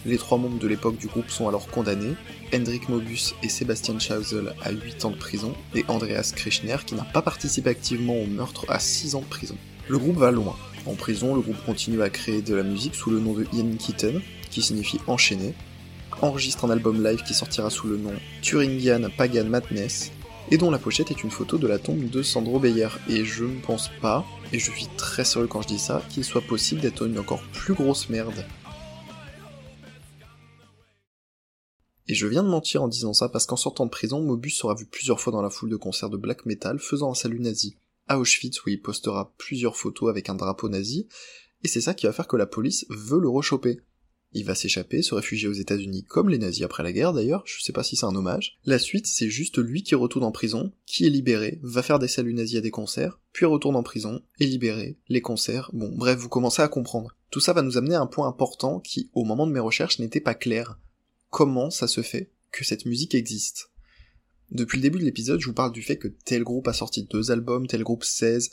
Les 0.06 0.18
trois 0.18 0.38
membres 0.38 0.58
de 0.58 0.68
l'époque 0.68 0.98
du 0.98 1.08
groupe 1.08 1.30
sont 1.30 1.48
alors 1.48 1.68
condamnés, 1.68 2.16
Hendrik 2.54 2.90
Mobus 2.90 3.36
et 3.44 3.50
Sébastien 3.50 4.00
Schausel 4.00 4.54
à 4.64 4.72
8 4.72 5.06
ans 5.06 5.12
de 5.12 5.16
prison, 5.16 5.54
et 5.76 5.86
Andreas 5.88 6.34
Krishner 6.36 6.78
qui 6.86 6.96
n'a 6.96 7.04
pas 7.04 7.22
participé 7.22 7.70
activement 7.70 8.16
au 8.16 8.26
meurtre 8.26 8.66
à 8.68 8.80
6 8.80 9.16
ans 9.16 9.22
de 9.22 9.26
prison. 9.26 9.56
Le 9.88 10.00
groupe 10.00 10.18
va 10.18 10.32
loin. 10.32 10.56
En 10.88 10.96
prison, 10.96 11.36
le 11.36 11.42
groupe 11.42 11.64
continue 11.66 12.02
à 12.02 12.10
créer 12.10 12.42
de 12.42 12.56
la 12.56 12.64
musique 12.64 12.96
sous 12.96 13.12
le 13.12 13.20
nom 13.20 13.34
de 13.34 13.46
Ian 13.54 13.76
Kitten, 13.78 14.22
qui 14.50 14.64
signifie 14.64 15.00
enchaîné, 15.06 15.54
enregistre 16.22 16.66
un 16.66 16.72
album 16.72 17.04
live 17.04 17.22
qui 17.24 17.36
sortira 17.36 17.70
sous 17.70 17.88
le 17.88 17.98
nom 17.98 18.14
Thuringian 18.42 19.10
Pagan 19.16 19.46
Madness, 19.46 20.12
et 20.50 20.58
dont 20.58 20.72
la 20.72 20.80
pochette 20.80 21.12
est 21.12 21.24
une 21.24 21.32
photo 21.32 21.58
de 21.58 21.68
la 21.68 21.78
tombe 21.78 22.10
de 22.10 22.24
Sandro 22.24 22.60
Beyer. 22.60 22.90
Et 23.08 23.24
je 23.24 23.46
ne 23.46 23.60
pense 23.60 23.92
pas, 24.02 24.26
et 24.52 24.58
je 24.58 24.72
suis 24.72 24.88
très 24.98 25.24
sérieux 25.24 25.48
quand 25.48 25.62
je 25.62 25.68
dis 25.68 25.80
ça, 25.80 26.02
qu'il 26.10 26.24
soit 26.24 26.42
possible 26.42 26.82
d'être 26.82 27.06
une 27.06 27.20
encore 27.20 27.44
plus 27.54 27.74
grosse 27.74 28.10
merde. 28.10 28.46
Et 32.12 32.14
je 32.14 32.28
viens 32.28 32.44
de 32.44 32.50
mentir 32.50 32.84
en 32.84 32.90
disant 32.90 33.14
ça 33.14 33.30
parce 33.30 33.46
qu'en 33.46 33.56
sortant 33.56 33.86
de 33.86 33.90
prison, 33.90 34.20
Mobus 34.20 34.52
sera 34.52 34.76
vu 34.76 34.86
plusieurs 34.86 35.22
fois 35.22 35.32
dans 35.32 35.42
la 35.42 35.50
foule 35.50 35.70
de 35.70 35.78
concerts 35.78 36.10
de 36.10 36.18
black 36.18 36.46
metal 36.46 36.78
faisant 36.78 37.12
un 37.12 37.16
salut 37.16 37.40
nazi 37.40 37.78
à 38.10 38.20
Auschwitz 38.20 38.66
où 38.66 38.70
il 38.70 38.82
postera 38.82 39.34
plusieurs 39.38 39.78
photos 39.78 40.10
avec 40.10 40.28
un 40.28 40.36
drapeau 40.36 40.68
nazi, 40.68 41.08
et 41.64 41.70
c'est 41.70 41.80
ça 41.80 41.94
qui 41.94 42.08
va 42.08 42.12
faire 42.12 42.28
que 42.28 42.36
la 42.36 42.46
police 42.48 42.86
veut 42.90 43.22
le 43.22 43.30
rechoper. 43.30 43.80
Il 44.34 44.44
va 44.44 44.56
s'échapper, 44.56 45.02
se 45.02 45.16
réfugier 45.16 45.48
aux 45.48 45.54
États-Unis 45.54 46.04
comme 46.04 46.28
les 46.28 46.38
nazis 46.38 46.64
après 46.64 46.84
la 46.84 46.92
guerre 46.92 47.14
d'ailleurs, 47.14 47.44
je 47.46 47.62
sais 47.62 47.72
pas 47.72 47.84
si 47.84 47.96
c'est 47.96 48.06
un 48.06 48.14
hommage. 48.14 48.60
La 48.66 48.78
suite, 48.78 49.08
c'est 49.08 49.30
juste 49.30 49.58
lui 49.58 49.82
qui 49.82 49.96
retourne 49.96 50.26
en 50.26 50.34
prison, 50.34 50.74
qui 50.86 51.06
est 51.06 51.10
libéré, 51.10 51.62
va 51.64 51.82
faire 51.82 52.00
des 52.00 52.10
saluts 52.10 52.34
nazis 52.34 52.58
à 52.58 52.62
des 52.62 52.72
concerts, 52.72 53.22
puis 53.32 53.46
retourne 53.46 53.78
en 53.78 53.84
prison, 53.84 54.22
est 54.42 54.48
libéré, 54.48 54.98
les 55.08 55.22
concerts, 55.22 55.70
bon 55.72 55.96
bref, 55.96 56.20
vous 56.20 56.28
commencez 56.28 56.62
à 56.62 56.68
comprendre. 56.68 57.16
Tout 57.30 57.40
ça 57.40 57.54
va 57.54 57.62
nous 57.62 57.78
amener 57.78 57.96
à 57.96 58.02
un 58.02 58.08
point 58.08 58.28
important 58.28 58.82
qui, 58.82 59.10
au 59.14 59.24
moment 59.24 59.48
de 59.48 59.54
mes 59.54 59.62
recherches, 59.62 60.00
n'était 60.00 60.20
pas 60.20 60.36
clair. 60.36 60.78
Comment 61.32 61.72
ça 61.72 61.88
se 61.88 62.02
fait 62.02 62.32
que 62.52 62.64
cette 62.64 62.86
musique 62.86 63.16
existe 63.16 63.72
depuis 64.52 64.78
le 64.78 64.82
début 64.82 65.00
de 65.00 65.06
l'épisode, 65.06 65.40
je 65.40 65.48
vous 65.48 65.54
parle 65.54 65.72
du 65.72 65.82
fait 65.82 65.98
que 65.98 66.10
tel 66.10 66.44
groupe 66.44 66.68
a 66.68 66.74
sorti 66.74 67.06
deux 67.06 67.32
albums, 67.32 67.68
tel 67.68 67.84
groupe 67.84 68.04
16, 68.04 68.52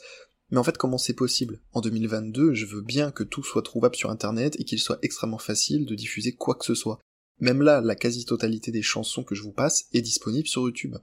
mais 0.49 0.57
en 0.57 0.63
fait 0.63 0.77
comment 0.77 0.97
c'est 0.97 1.13
possible? 1.13 1.59
En 1.73 1.81
2022, 1.81 2.53
je 2.53 2.65
veux 2.65 2.81
bien 2.81 3.11
que 3.11 3.23
tout 3.23 3.43
soit 3.43 3.63
trouvable 3.63 3.97
sur 3.97 4.09
internet 4.09 4.55
et 4.59 4.63
qu'il 4.63 4.79
soit 4.79 4.99
extrêmement 5.01 5.37
facile 5.37 5.85
de 5.85 5.95
diffuser 5.95 6.31
quoi 6.31 6.55
que 6.55 6.63
ce 6.63 6.73
soit. 6.73 6.99
Même 7.41 7.61
là, 7.61 7.81
la 7.81 7.95
quasi-totalité 7.95 8.71
des 8.71 8.81
chansons 8.81 9.25
que 9.25 9.35
je 9.35 9.43
vous 9.43 9.51
passe 9.51 9.87
est 9.91 10.01
disponible 10.01 10.47
sur 10.47 10.61
YouTube. 10.61 10.95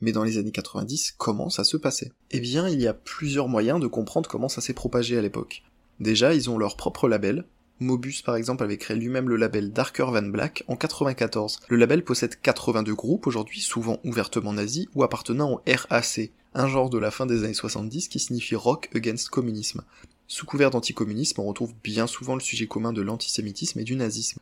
Mais 0.00 0.12
dans 0.12 0.22
les 0.22 0.38
années 0.38 0.52
90, 0.52 1.14
comment 1.18 1.50
ça 1.50 1.64
se 1.64 1.76
passait? 1.76 2.12
Eh 2.30 2.38
bien, 2.38 2.68
il 2.68 2.80
y 2.80 2.86
a 2.86 2.94
plusieurs 2.94 3.48
moyens 3.48 3.80
de 3.80 3.86
comprendre 3.88 4.30
comment 4.30 4.48
ça 4.48 4.60
s'est 4.60 4.74
propagé 4.74 5.18
à 5.18 5.22
l'époque. 5.22 5.64
Déjà, 5.98 6.34
ils 6.34 6.50
ont 6.50 6.58
leur 6.58 6.76
propre 6.76 7.08
label, 7.08 7.48
Mobus 7.78 8.22
par 8.24 8.36
exemple 8.36 8.64
avait 8.64 8.78
créé 8.78 8.96
lui-même 8.96 9.28
le 9.28 9.36
label 9.36 9.72
Darker 9.72 10.06
Van 10.10 10.22
Black 10.22 10.64
en 10.66 10.76
94. 10.76 11.60
Le 11.68 11.76
label 11.76 12.04
possède 12.04 12.40
82 12.40 12.94
groupes 12.94 13.26
aujourd'hui, 13.26 13.60
souvent 13.60 14.00
ouvertement 14.04 14.54
nazis 14.54 14.86
ou 14.94 15.02
appartenant 15.02 15.52
au 15.52 15.62
RAC, 15.66 16.30
un 16.54 16.68
genre 16.68 16.88
de 16.88 16.98
la 16.98 17.10
fin 17.10 17.26
des 17.26 17.44
années 17.44 17.52
70 17.52 18.08
qui 18.08 18.18
signifie 18.18 18.54
Rock 18.54 18.88
Against 18.94 19.28
Communism. 19.28 19.82
Sous 20.26 20.46
couvert 20.46 20.70
d'anticommunisme, 20.70 21.40
on 21.40 21.46
retrouve 21.46 21.74
bien 21.84 22.06
souvent 22.06 22.34
le 22.34 22.40
sujet 22.40 22.66
commun 22.66 22.92
de 22.92 23.02
l'antisémitisme 23.02 23.78
et 23.78 23.84
du 23.84 23.94
nazisme. 23.94 24.40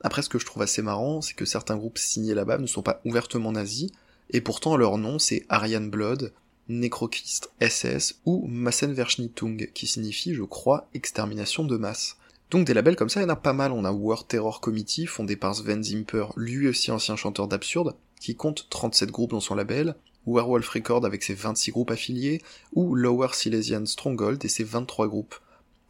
Après, 0.00 0.22
ce 0.22 0.28
que 0.28 0.38
je 0.38 0.46
trouve 0.46 0.62
assez 0.62 0.82
marrant, 0.82 1.20
c'est 1.20 1.34
que 1.34 1.44
certains 1.44 1.76
groupes 1.76 1.98
signés 1.98 2.34
là-bas 2.34 2.58
ne 2.58 2.66
sont 2.66 2.82
pas 2.82 3.00
ouvertement 3.04 3.52
nazis, 3.52 3.90
et 4.30 4.40
pourtant 4.40 4.76
leur 4.76 4.96
nom 4.96 5.18
c'est 5.18 5.44
Aryan 5.48 5.82
Blood, 5.82 6.32
Necrokist 6.68 7.50
SS 7.60 8.20
ou 8.24 8.46
Massenverschnittung, 8.46 9.70
qui 9.74 9.86
signifie, 9.86 10.34
je 10.34 10.42
crois, 10.42 10.88
extermination 10.94 11.64
de 11.64 11.76
masse. 11.76 12.16
Donc 12.50 12.66
des 12.66 12.74
labels 12.74 12.96
comme 12.96 13.08
ça, 13.08 13.20
il 13.20 13.24
y 13.24 13.26
en 13.26 13.30
a 13.30 13.36
pas 13.36 13.52
mal. 13.52 13.72
On 13.72 13.84
a 13.84 13.92
War 13.92 14.26
Terror 14.26 14.60
Committee, 14.60 15.06
fondé 15.06 15.36
par 15.36 15.54
Sven 15.54 15.82
Zimper, 15.82 16.26
lui 16.36 16.68
aussi 16.68 16.90
ancien 16.90 17.16
chanteur 17.16 17.48
d'absurde, 17.48 17.96
qui 18.20 18.36
compte 18.36 18.68
37 18.70 19.10
groupes 19.10 19.32
dans 19.32 19.40
son 19.40 19.54
label, 19.54 19.96
Werewolf 20.26 20.68
Record 20.68 21.04
avec 21.04 21.22
ses 21.22 21.34
26 21.34 21.72
groupes 21.72 21.90
affiliés, 21.90 22.42
ou 22.72 22.94
Lower 22.94 23.28
Silesian 23.32 23.86
Stronghold 23.86 24.44
et 24.44 24.48
ses 24.48 24.64
23 24.64 25.08
groupes. 25.08 25.36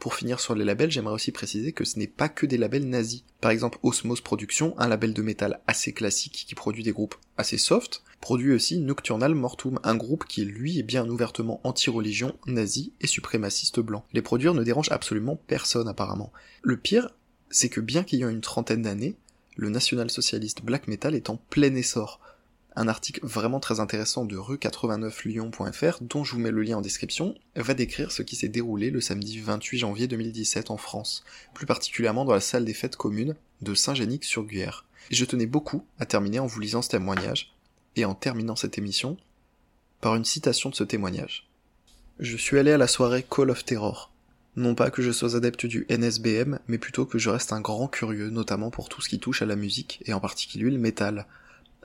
Pour 0.06 0.14
finir 0.14 0.38
sur 0.38 0.54
les 0.54 0.64
labels, 0.64 0.92
j'aimerais 0.92 1.14
aussi 1.14 1.32
préciser 1.32 1.72
que 1.72 1.84
ce 1.84 1.98
n'est 1.98 2.06
pas 2.06 2.28
que 2.28 2.46
des 2.46 2.58
labels 2.58 2.88
nazis. 2.88 3.24
Par 3.40 3.50
exemple, 3.50 3.80
Osmos 3.82 4.20
Productions, 4.22 4.72
un 4.78 4.86
label 4.86 5.12
de 5.12 5.20
métal 5.20 5.58
assez 5.66 5.92
classique 5.92 6.44
qui 6.46 6.54
produit 6.54 6.84
des 6.84 6.92
groupes 6.92 7.16
assez 7.36 7.58
soft, 7.58 8.04
produit 8.20 8.52
aussi 8.52 8.78
Nocturnal 8.78 9.34
Mortum, 9.34 9.80
un 9.82 9.96
groupe 9.96 10.24
qui 10.24 10.44
lui 10.44 10.78
est 10.78 10.84
bien 10.84 11.08
ouvertement 11.08 11.60
anti-religion, 11.64 12.36
nazi 12.46 12.92
et 13.00 13.08
suprémaciste 13.08 13.80
blanc. 13.80 14.04
Les 14.12 14.22
produire 14.22 14.54
ne 14.54 14.62
dérangent 14.62 14.92
absolument 14.92 15.40
personne 15.48 15.88
apparemment. 15.88 16.32
Le 16.62 16.76
pire, 16.76 17.10
c'est 17.50 17.68
que 17.68 17.80
bien 17.80 18.04
qu'ayant 18.04 18.28
une 18.28 18.42
trentaine 18.42 18.82
d'années, 18.82 19.16
le 19.56 19.70
national-socialiste 19.70 20.62
black 20.62 20.86
metal 20.86 21.16
est 21.16 21.30
en 21.30 21.36
plein 21.36 21.74
essor. 21.74 22.20
Un 22.76 22.88
article 22.88 23.20
vraiment 23.22 23.58
très 23.58 23.80
intéressant 23.80 24.26
de 24.26 24.36
rue89lyon.fr, 24.36 25.98
dont 26.02 26.24
je 26.24 26.32
vous 26.32 26.40
mets 26.40 26.50
le 26.50 26.62
lien 26.62 26.76
en 26.76 26.82
description, 26.82 27.34
va 27.56 27.74
décrire 27.74 28.12
ce 28.12 28.22
qui 28.22 28.36
s'est 28.36 28.48
déroulé 28.48 28.90
le 28.90 29.00
samedi 29.00 29.40
28 29.40 29.78
janvier 29.78 30.06
2017 30.06 30.70
en 30.70 30.76
France, 30.76 31.24
plus 31.54 31.66
particulièrement 31.66 32.26
dans 32.26 32.34
la 32.34 32.40
salle 32.40 32.66
des 32.66 32.74
fêtes 32.74 32.96
communes 32.96 33.34
de 33.62 33.74
Saint-Génic-sur-Guiers. 33.74 34.84
Et 35.10 35.14
je 35.14 35.24
tenais 35.24 35.46
beaucoup 35.46 35.84
à 35.98 36.04
terminer 36.04 36.38
en 36.38 36.46
vous 36.46 36.60
lisant 36.60 36.82
ce 36.82 36.90
témoignage, 36.90 37.54
et 37.96 38.04
en 38.04 38.14
terminant 38.14 38.56
cette 38.56 38.76
émission, 38.76 39.16
par 40.02 40.14
une 40.14 40.24
citation 40.26 40.68
de 40.68 40.74
ce 40.74 40.84
témoignage. 40.84 41.48
Je 42.18 42.36
suis 42.36 42.58
allé 42.58 42.72
à 42.72 42.78
la 42.78 42.86
soirée 42.86 43.24
Call 43.28 43.50
of 43.50 43.64
Terror. 43.64 44.12
Non 44.56 44.74
pas 44.74 44.90
que 44.90 45.02
je 45.02 45.12
sois 45.12 45.36
adepte 45.36 45.66
du 45.66 45.86
NSBM, 45.90 46.58
mais 46.68 46.78
plutôt 46.78 47.06
que 47.06 47.18
je 47.18 47.30
reste 47.30 47.52
un 47.52 47.60
grand 47.60 47.88
curieux, 47.88 48.30
notamment 48.30 48.70
pour 48.70 48.88
tout 48.88 49.00
ce 49.00 49.08
qui 49.08 49.18
touche 49.18 49.42
à 49.42 49.46
la 49.46 49.56
musique, 49.56 50.02
et 50.06 50.12
en 50.12 50.20
particulier 50.20 50.70
le 50.70 50.78
métal. 50.78 51.26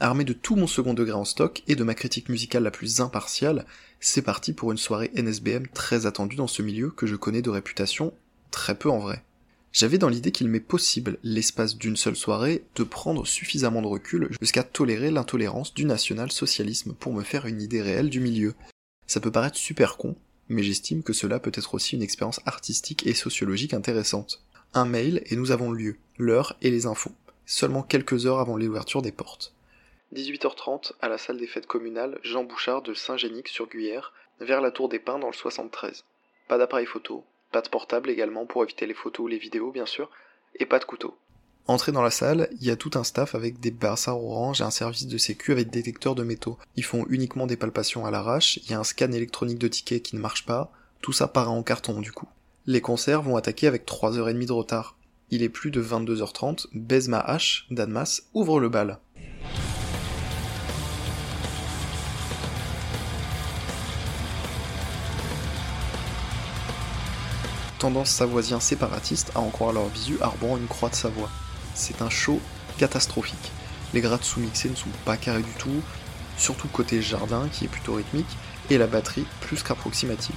Armé 0.04 0.24
de 0.24 0.34
tout 0.34 0.56
mon 0.56 0.66
second 0.66 0.96
degré 0.96 1.14
en 1.14 1.26
stock 1.26 1.62
et 1.68 1.76
de 1.76 1.84
ma 1.84 1.94
critique 1.94 2.28
musicale 2.28 2.64
la 2.64 2.72
plus 2.72 3.02
impartiale, 3.02 3.68
c'est 4.00 4.24
parti 4.24 4.52
pour 4.52 4.72
une 4.72 4.80
soirée 4.80 5.12
NSBM 5.16 5.68
très 5.76 6.08
attendue 6.08 6.38
dans 6.38 6.48
ce 6.48 6.64
milieu 6.64 6.90
que 6.90 7.06
je 7.06 7.16
connais 7.16 7.44
de 7.44 7.52
réputation 7.52 8.12
très 8.50 8.74
peu 8.74 8.90
en 8.90 8.98
vrai. 8.98 9.24
J'avais 9.72 10.00
dans 10.00 10.10
l'idée 10.10 10.32
qu'il 10.32 10.50
m'est 10.50 10.60
possible, 10.60 11.20
l'espace 11.22 11.78
d'une 11.78 11.98
seule 11.98 12.16
soirée, 12.16 12.64
de 12.78 12.84
prendre 12.84 13.28
suffisamment 13.28 13.84
de 13.84 13.88
recul 13.88 14.30
jusqu'à 14.42 14.64
tolérer 14.64 15.12
l'intolérance 15.12 15.72
du 15.76 15.86
national-socialisme 15.86 16.94
pour 16.94 17.14
me 17.14 17.22
faire 17.22 17.46
une 17.46 17.62
idée 17.62 17.84
réelle 17.84 18.10
du 18.10 18.22
milieu. 18.22 18.56
Ça 19.06 19.20
peut 19.20 19.30
paraître 19.30 19.58
super 19.58 19.98
con, 19.98 20.16
mais 20.50 20.64
j'estime 20.64 21.04
que 21.04 21.14
cela 21.14 21.40
peut 21.40 21.52
être 21.54 21.76
aussi 21.76 21.96
une 21.96 22.02
expérience 22.02 22.42
artistique 22.48 23.06
et 23.06 23.14
sociologique 23.14 23.76
intéressante. 23.76 24.42
Un 24.74 24.86
mail 24.86 25.22
et 25.28 25.36
nous 25.36 25.52
avons 25.52 25.72
lieu, 25.72 25.98
l'heure 26.18 26.58
et 26.64 26.72
les 26.72 26.88
infos, 26.88 27.14
seulement 27.46 27.84
quelques 27.84 28.26
heures 28.26 28.40
avant 28.40 28.58
l'ouverture 28.58 29.04
des 29.04 29.12
portes. 29.12 29.54
18h30 30.14 30.92
à 31.02 31.08
la 31.08 31.18
salle 31.18 31.38
des 31.38 31.48
fêtes 31.48 31.68
communales 31.68 32.20
Jean 32.22 32.44
Bouchard 32.44 32.82
de 32.82 32.94
Saint-Génic-sur-Guyère, 32.94 34.12
vers 34.42 34.60
la 34.60 34.72
Tour 34.72 34.90
des 34.90 35.00
Pins 35.00 35.20
dans 35.20 35.28
le 35.28 35.34
73. 35.34 36.04
Pas 36.48 36.58
d'appareil 36.58 36.86
photo, 36.86 37.24
pas 37.52 37.62
de 37.62 37.70
portable 37.70 38.10
également 38.10 38.46
pour 38.46 38.64
éviter 38.64 38.86
les 38.86 38.94
photos 38.94 39.26
ou 39.26 39.28
les 39.28 39.38
vidéos 39.38 39.72
bien 39.72 39.86
sûr, 39.86 40.10
et 40.56 40.66
pas 40.66 40.80
de 40.80 40.86
couteau. 40.86 41.16
Entré 41.68 41.92
dans 41.92 42.02
la 42.02 42.12
salle, 42.12 42.50
il 42.60 42.68
y 42.68 42.72
a 42.72 42.76
tout 42.76 42.92
un 42.96 43.04
staff 43.04 43.36
avec 43.36 43.60
des 43.60 43.72
brassards 43.72 44.22
orange 44.22 44.60
et 44.60 44.66
un 44.66 44.72
service 44.72 45.08
de 45.08 45.18
sécu 45.18 45.52
avec 45.52 45.70
détecteur 45.70 46.16
de 46.16 46.24
métaux. 46.24 46.58
Ils 46.76 46.84
font 46.84 47.06
uniquement 47.10 47.48
des 47.48 47.56
palpations 47.56 48.06
à 48.06 48.12
l'arrache, 48.12 48.58
il 48.58 48.72
y 48.72 48.74
a 48.74 48.80
un 48.80 48.84
scan 48.84 49.12
électronique 49.12 49.60
de 49.60 49.68
tickets 49.68 50.04
qui 50.04 50.16
ne 50.16 50.22
marche 50.22 50.46
pas, 50.46 50.72
tout 51.02 51.14
ça 51.14 51.28
part 51.28 51.52
en 51.52 51.64
carton 51.64 52.02
du 52.02 52.12
coup. 52.12 52.28
Les 52.66 52.82
concerts 52.82 53.22
vont 53.22 53.38
attaquer 53.38 53.68
avec 53.68 53.86
3h30 53.86 54.46
de 54.46 54.52
retard. 54.52 54.98
Il 55.30 55.44
est 55.44 55.50
plus 55.50 55.72
de 55.72 55.82
22h30, 55.82 56.68
Bezma 56.74 57.24
H, 57.28 57.64
d'Anmas, 57.72 58.24
ouvre 58.34 58.60
le 58.60 58.68
bal. 58.68 59.00
Tendance 67.82 68.12
savoisien 68.12 68.60
séparatiste 68.60 69.32
à 69.34 69.40
en 69.40 69.50
croire 69.50 69.74
leur 69.74 69.88
visu 69.88 70.20
arborant 70.22 70.56
une 70.56 70.68
croix 70.68 70.90
de 70.90 70.96
Savoie. 70.96 71.32
C'est 71.74 72.04
un 72.04 72.12
show 72.12 72.40
catastrophique. 72.78 73.52
Les 73.96 74.02
grattes 74.02 74.24
sous-mixées 74.24 74.70
ne 74.70 74.76
sont 74.76 74.92
pas 75.04 75.18
carrés 75.18 75.42
du 75.42 75.54
tout, 75.54 75.82
surtout 76.38 76.68
côté 76.68 77.02
jardin 77.02 77.50
qui 77.52 77.66
est 77.66 77.70
plutôt 77.70 77.96
rythmique, 77.96 78.38
et 78.70 78.78
la 78.78 78.86
batterie 78.86 79.26
plus 79.42 79.64
qu'approximative. 79.64 80.36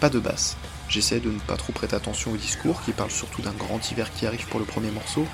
Pas 0.00 0.10
de 0.10 0.18
basse. 0.18 0.58
J'essaie 0.90 1.18
de 1.18 1.30
ne 1.30 1.38
pas 1.38 1.56
trop 1.56 1.72
prêter 1.72 1.96
attention 1.96 2.32
au 2.32 2.36
discours 2.36 2.82
qui 2.82 2.92
parle 2.92 3.10
surtout 3.10 3.40
d'un 3.40 3.52
grand 3.52 3.90
hiver 3.90 4.12
qui 4.12 4.26
arrive 4.26 4.46
pour 4.48 4.60
le 4.60 4.66
premier 4.66 4.90
morceau, 4.90 5.26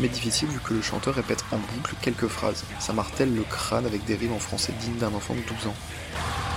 mais 0.00 0.08
difficile 0.08 0.50
vu 0.50 0.60
que 0.60 0.74
le 0.74 0.82
chanteur 0.82 1.14
répète 1.14 1.46
en 1.50 1.56
boucle 1.56 1.94
quelques 2.02 2.28
phrases. 2.28 2.64
Ça 2.78 2.92
martèle 2.92 3.34
le 3.34 3.42
crâne 3.44 3.86
avec 3.86 4.04
des 4.04 4.16
rimes 4.16 4.34
en 4.34 4.38
français 4.38 4.74
dignes 4.78 4.98
d'un 4.98 5.14
enfant 5.14 5.34
de 5.34 5.40
12 5.40 5.68
ans. 5.68 6.49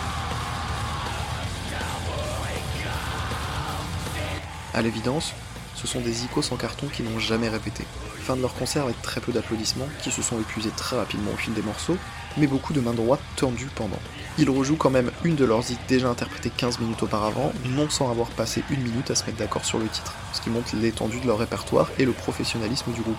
À 4.74 4.82
l'évidence, 4.82 5.34
ce 5.75 5.88
sont 5.88 6.01
des 6.01 6.24
icônes 6.24 6.44
en 6.51 6.56
carton 6.56 6.88
qui 6.88 7.03
n'ont 7.03 7.20
jamais 7.20 7.50
répété. 7.50 7.84
Fin 8.22 8.36
de 8.36 8.42
leur 8.42 8.53
concert 8.53 8.84
avec 8.84 9.01
très 9.01 9.22
peu 9.22 9.32
d'applaudissements, 9.32 9.88
qui 10.01 10.12
se 10.12 10.22
sont 10.22 10.39
épuisés 10.39 10.72
très 10.75 10.96
rapidement 10.96 11.32
au 11.32 11.38
fil 11.38 11.53
des 11.53 11.62
morceaux, 11.62 11.98
mais 12.38 12.48
beaucoup 12.48 12.74
de 12.74 12.82
mains 12.82 12.94
droites 12.94 13.22
tendues 13.36 13.70
pendant. 13.75 14.00
Ils 14.38 14.50
rejouent 14.50 14.77
quand 14.77 14.89
même 14.89 15.12
une 15.24 15.36
de 15.36 15.46
leurs 15.46 15.70
hits 15.70 15.77
déjà 15.88 16.10
interprétées 16.10 16.50
15 16.50 16.80
minutes 16.80 17.03
auparavant, 17.03 17.53
non 17.70 17.89
sans 17.89 18.10
avoir 18.10 18.30
passé 18.30 18.63
une 18.72 18.82
minute 18.82 19.12
à 19.12 19.15
se 19.15 19.25
mettre 19.25 19.38
d'accord 19.38 19.65
sur 19.65 19.77
le 19.77 19.88
titre, 19.88 20.15
ce 20.34 20.42
qui 20.42 20.50
montre 20.50 20.75
l'étendue 20.75 21.20
de 21.20 21.27
leur 21.27 21.38
répertoire 21.38 21.92
et 22.00 22.06
le 22.06 22.13
professionnalisme 22.13 22.92
du 22.94 23.01
groupe. 23.01 23.18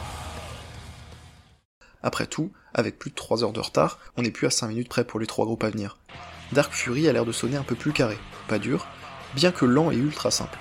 Après 2.02 2.26
tout, 2.26 2.50
avec 2.74 2.98
plus 2.98 3.10
de 3.10 3.14
3 3.14 3.44
heures 3.44 3.52
de 3.52 3.60
retard, 3.60 3.98
on 4.16 4.22
n'est 4.22 4.30
plus 4.30 4.46
à 4.46 4.50
5 4.50 4.68
minutes 4.68 4.88
près 4.88 5.04
pour 5.04 5.20
les 5.20 5.26
trois 5.26 5.46
groupes 5.46 5.64
à 5.64 5.70
venir. 5.70 5.98
Dark 6.52 6.72
Fury 6.72 7.08
a 7.08 7.12
l'air 7.12 7.24
de 7.24 7.32
sonner 7.32 7.56
un 7.56 7.62
peu 7.62 7.74
plus 7.74 7.92
carré, 7.92 8.18
pas 8.48 8.58
dur, 8.58 8.86
bien 9.34 9.52
que 9.52 9.64
lent 9.64 9.90
et 9.90 9.96
ultra 9.96 10.30
simple. 10.30 10.58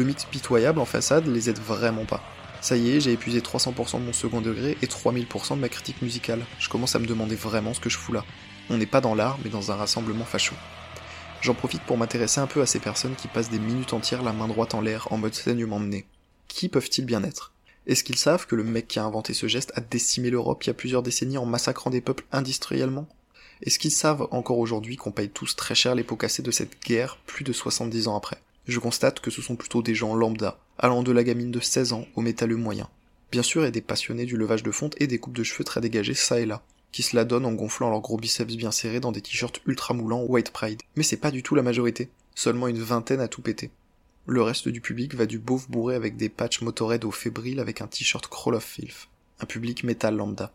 Le 0.00 0.06
mix 0.06 0.24
pitoyable 0.24 0.78
en 0.78 0.86
façade 0.86 1.26
les 1.26 1.50
aide 1.50 1.58
vraiment 1.58 2.06
pas. 2.06 2.22
Ça 2.62 2.74
y 2.74 2.88
est, 2.88 3.00
j'ai 3.00 3.12
épuisé 3.12 3.40
300% 3.40 4.00
de 4.00 4.06
mon 4.06 4.14
second 4.14 4.40
degré 4.40 4.78
et 4.80 4.86
3000% 4.86 5.56
de 5.56 5.60
ma 5.60 5.68
critique 5.68 6.00
musicale. 6.00 6.40
Je 6.58 6.70
commence 6.70 6.96
à 6.96 6.98
me 7.00 7.06
demander 7.06 7.36
vraiment 7.36 7.74
ce 7.74 7.80
que 7.80 7.90
je 7.90 7.98
fous 7.98 8.14
là. 8.14 8.24
On 8.70 8.78
n'est 8.78 8.86
pas 8.86 9.02
dans 9.02 9.14
l'art, 9.14 9.38
mais 9.44 9.50
dans 9.50 9.72
un 9.72 9.76
rassemblement 9.76 10.24
facho. 10.24 10.54
J'en 11.42 11.52
profite 11.52 11.82
pour 11.82 11.98
m'intéresser 11.98 12.40
un 12.40 12.46
peu 12.46 12.62
à 12.62 12.66
ces 12.66 12.78
personnes 12.78 13.14
qui 13.14 13.28
passent 13.28 13.50
des 13.50 13.58
minutes 13.58 13.92
entières 13.92 14.22
la 14.22 14.32
main 14.32 14.48
droite 14.48 14.72
en 14.72 14.80
l'air 14.80 15.06
en 15.10 15.18
mode 15.18 15.34
saignement 15.34 15.80
de 15.80 15.84
nez. 15.84 16.06
Qui 16.48 16.70
peuvent-ils 16.70 17.04
bien 17.04 17.22
être? 17.22 17.52
Est-ce 17.86 18.02
qu'ils 18.02 18.16
savent 18.16 18.46
que 18.46 18.56
le 18.56 18.64
mec 18.64 18.88
qui 18.88 19.00
a 19.00 19.04
inventé 19.04 19.34
ce 19.34 19.48
geste 19.48 19.70
a 19.74 19.82
décimé 19.82 20.30
l'Europe 20.30 20.64
il 20.64 20.68
y 20.68 20.70
a 20.70 20.74
plusieurs 20.74 21.02
décennies 21.02 21.36
en 21.36 21.44
massacrant 21.44 21.90
des 21.90 22.00
peuples 22.00 22.24
industriellement? 22.32 23.06
Est-ce 23.60 23.78
qu'ils 23.78 23.90
savent 23.90 24.28
encore 24.30 24.60
aujourd'hui 24.60 24.96
qu'on 24.96 25.12
paye 25.12 25.28
tous 25.28 25.56
très 25.56 25.74
cher 25.74 25.94
les 25.94 26.04
pots 26.04 26.16
cassés 26.16 26.42
de 26.42 26.50
cette 26.50 26.82
guerre 26.86 27.18
plus 27.26 27.44
de 27.44 27.52
70 27.52 28.08
ans 28.08 28.16
après? 28.16 28.38
Je 28.70 28.80
constate 28.80 29.20
que 29.20 29.30
ce 29.30 29.42
sont 29.42 29.56
plutôt 29.56 29.82
des 29.82 29.94
gens 29.94 30.14
lambda, 30.14 30.58
allant 30.78 31.02
de 31.02 31.12
la 31.12 31.24
gamine 31.24 31.50
de 31.50 31.60
16 31.60 31.92
ans 31.92 32.06
au 32.14 32.20
métalleux 32.20 32.56
moyen. 32.56 32.88
Bien 33.30 33.42
sûr, 33.42 33.62
a 33.62 33.70
des 33.70 33.80
passionnés 33.80 34.26
du 34.26 34.36
levage 34.36 34.62
de 34.62 34.70
fonte 34.70 34.94
et 35.00 35.06
des 35.06 35.18
coupes 35.18 35.36
de 35.36 35.42
cheveux 35.42 35.64
très 35.64 35.80
dégagées 35.80 36.14
ça 36.14 36.40
et 36.40 36.46
là, 36.46 36.62
qui 36.92 37.02
se 37.02 37.14
la 37.14 37.24
donnent 37.24 37.46
en 37.46 37.52
gonflant 37.52 37.90
leurs 37.90 38.00
gros 38.00 38.16
biceps 38.16 38.56
bien 38.56 38.72
serrés 38.72 39.00
dans 39.00 39.12
des 39.12 39.20
t-shirts 39.20 39.60
ultra 39.66 39.94
moulants 39.94 40.24
White 40.24 40.50
Pride. 40.50 40.82
Mais 40.96 41.02
c'est 41.02 41.16
pas 41.16 41.30
du 41.30 41.42
tout 41.42 41.54
la 41.54 41.62
majorité, 41.62 42.08
seulement 42.34 42.66
une 42.68 42.82
vingtaine 42.82 43.20
à 43.20 43.28
tout 43.28 43.42
péter. 43.42 43.70
Le 44.26 44.42
reste 44.42 44.68
du 44.68 44.80
public 44.80 45.14
va 45.14 45.26
du 45.26 45.38
beauf 45.38 45.70
bourré 45.70 45.94
avec 45.94 46.16
des 46.16 46.28
patchs 46.28 46.60
Motorhead 46.60 47.04
au 47.04 47.10
fébrile 47.10 47.60
avec 47.60 47.80
un 47.80 47.86
t-shirt 47.86 48.26
Crawl 48.26 48.54
of 48.54 48.64
Filth. 48.64 49.08
Un 49.40 49.46
public 49.46 49.84
métal 49.84 50.16
lambda. 50.16 50.52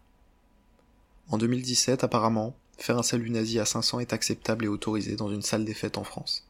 En 1.29 1.37
2017, 1.37 2.03
apparemment, 2.03 2.55
faire 2.77 2.97
un 2.97 3.03
salut 3.03 3.29
nazi 3.29 3.59
à 3.59 3.65
500 3.65 3.99
est 3.99 4.13
acceptable 4.13 4.65
et 4.65 4.67
autorisé 4.67 5.15
dans 5.15 5.29
une 5.29 5.41
salle 5.41 5.65
des 5.65 5.73
fêtes 5.73 5.97
en 5.97 6.03
France. 6.03 6.44